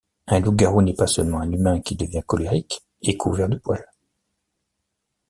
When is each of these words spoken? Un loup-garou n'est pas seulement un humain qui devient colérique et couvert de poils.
Un 0.25 0.39
loup-garou 0.39 0.81
n'est 0.81 0.95
pas 0.95 1.05
seulement 1.05 1.41
un 1.41 1.51
humain 1.51 1.79
qui 1.79 1.95
devient 1.95 2.23
colérique 2.25 2.81
et 3.03 3.17
couvert 3.17 3.47
de 3.49 3.59
poils. 3.59 3.85